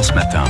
[0.00, 0.44] France Matin.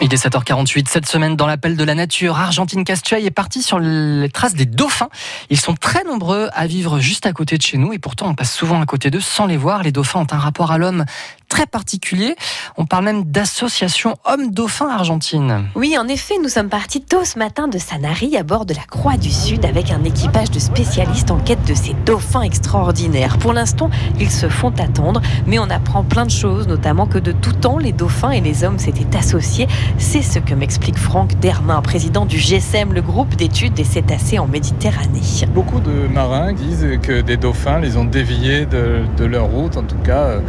[0.00, 2.36] Il est 7h48 cette semaine dans l'appel de la nature.
[2.40, 5.10] Argentine Castueil est parti sur les traces des dauphins.
[5.48, 8.34] Ils sont très nombreux à vivre juste à côté de chez nous et pourtant on
[8.34, 9.84] passe souvent à côté d'eux sans les voir.
[9.84, 11.04] Les dauphins ont un rapport à l'homme
[11.52, 12.34] très particulier.
[12.78, 15.66] On parle même d'association homme-dauphin argentine.
[15.74, 18.80] Oui, en effet, nous sommes partis tôt ce matin de Sanary à bord de la
[18.84, 23.36] Croix du Sud avec un équipage de spécialistes en quête de ces dauphins extraordinaires.
[23.36, 27.32] Pour l'instant, ils se font attendre, mais on apprend plein de choses, notamment que de
[27.32, 29.68] tout temps, les dauphins et les hommes s'étaient associés.
[29.98, 34.46] C'est ce que m'explique Franck Dermain, président du GSM, le groupe d'études des cétacés en
[34.46, 35.20] Méditerranée.
[35.52, 39.82] Beaucoup de marins disent que des dauphins les ont déviés de, de leur route, en
[39.82, 40.40] tout cas euh,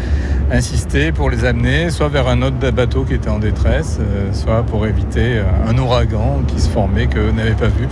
[1.15, 4.85] pour les amener soit vers un autre bateau qui était en détresse, euh, soit pour
[4.85, 7.87] éviter euh, un ouragan qui se formait qu'eux n'avaient pas vu.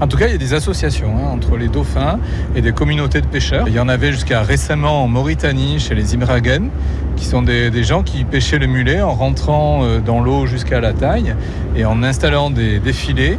[0.00, 2.18] en tout cas, il y a des associations hein, entre les dauphins
[2.56, 3.68] et des communautés de pêcheurs.
[3.68, 6.70] Il y en avait jusqu'à récemment en Mauritanie, chez les Imragen,
[7.14, 10.92] qui sont des, gens qui pêchaient le mulet en rentrant euh, dans l'eau jusqu'à la
[10.92, 11.36] taille
[11.76, 13.38] et en installant des, des filets.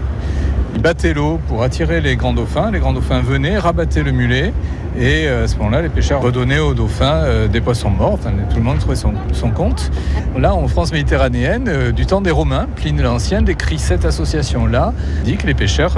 [0.80, 2.72] Battaient l'eau pour attirer les grands dauphins.
[2.72, 4.54] Les grands dauphins venaient, rabattaient le mulet
[4.98, 8.14] et euh, à ce moment-là, les pêcheurs redonnaient aux dauphins euh, des poissons morts.
[8.14, 9.14] Enfin, tout le monde trouvait son,
[9.52, 9.92] compte.
[10.38, 15.38] Là, en France méditerranéenne, euh, du temps des Romains, Pline l'Ancien décrit cette association-là, dit
[15.38, 15.98] que les pêcheurs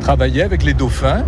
[0.00, 1.24] travaillaient avec les dauphins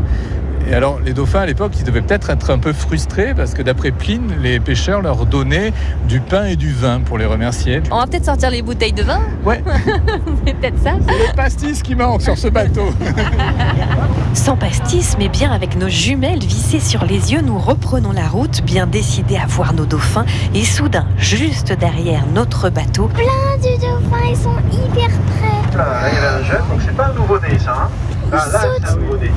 [0.68, 3.62] et alors, les dauphins à l'époque, ils devaient peut-être être un peu frustrés parce que
[3.62, 5.72] d'après Pline, les pêcheurs leur donnaient
[6.08, 7.82] du pain et du vin pour les remercier.
[7.92, 9.62] On va peut-être sortir les bouteilles de vin Ouais.
[10.44, 10.94] C'est peut-être ça.
[11.06, 12.90] C'est les pastis qui manquent sur ce bateau.
[14.34, 18.62] Sans pastis, mais bien avec nos jumelles vissées sur les yeux, nous reprenons la route,
[18.62, 20.26] bien décidés à voir nos dauphins.
[20.52, 25.78] Et soudain, juste derrière notre bateau, plein de dauphins, ils sont hyper près.
[25.78, 27.84] Là, il y avait un jeune, donc c'est pas un nouveau-né ça.
[27.84, 27.88] Hein
[28.32, 28.60] ah, là.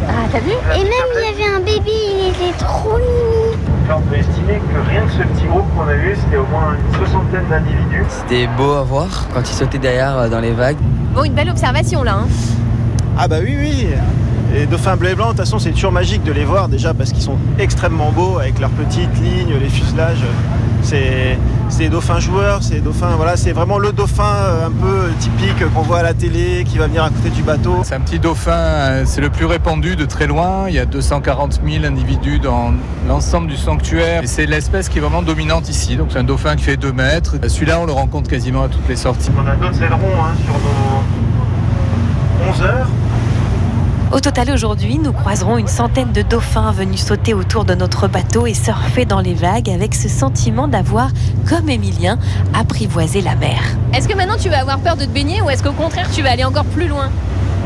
[0.08, 3.58] Ah, t'as vu Et même il y avait un bébé, il était trop mini.
[3.96, 6.76] on peut estimer que rien que ce petit groupe qu'on a eu, c'était au moins
[6.76, 8.06] une soixantaine d'individus.
[8.10, 10.78] C'était beau à voir quand ils sautaient derrière euh, dans les vagues.
[11.14, 12.20] Bon, une belle observation là.
[12.24, 12.28] Hein.
[13.18, 13.88] Ah bah oui, oui.
[14.54, 16.94] Les dauphins bleus et blancs, de toute façon, c'est toujours magique de les voir déjà
[16.94, 20.24] parce qu'ils sont extrêmement beaux avec leurs petites lignes, les fuselages.
[20.82, 21.38] C'est
[21.78, 25.82] des dauphins joueurs, c'est dauphins, voilà, c'est vraiment le dauphin euh, un peu typique qu'on
[25.82, 27.78] voit à la télé, qui va venir à côté du bateau.
[27.84, 30.66] C'est un petit dauphin, euh, c'est le plus répandu de très loin.
[30.68, 32.74] Il y a 240 000 individus dans
[33.08, 34.24] l'ensemble du sanctuaire.
[34.24, 35.96] Et c'est l'espèce qui est vraiment dominante ici.
[35.96, 37.36] Donc c'est un dauphin qui fait 2 mètres.
[37.48, 39.30] Celui-là, on le rencontre quasiment à toutes les sorties.
[39.38, 42.88] On a d'autres ailerons hein, sur nos 11 heures.
[44.12, 48.48] Au total, aujourd'hui, nous croiserons une centaine de dauphins venus sauter autour de notre bateau
[48.48, 51.12] et surfer dans les vagues avec ce sentiment d'avoir,
[51.48, 52.18] comme Emilien,
[52.56, 53.62] apprivoisé la mer.
[53.94, 56.24] Est-ce que maintenant tu vas avoir peur de te baigner ou est-ce qu'au contraire tu
[56.24, 57.12] vas aller encore plus loin?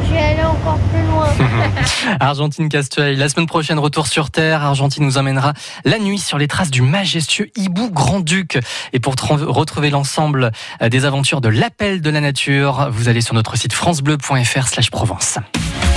[0.05, 1.27] Je vais aller encore plus loin.
[2.19, 4.63] Argentine Castueil, la semaine prochaine, retour sur Terre.
[4.63, 5.53] Argentine nous emmènera
[5.85, 8.59] la nuit sur les traces du majestueux hibou Grand-Duc.
[8.91, 13.55] Et pour retrouver l'ensemble des aventures de l'appel de la nature, vous allez sur notre
[13.55, 15.39] site francebleu.fr slash Provence.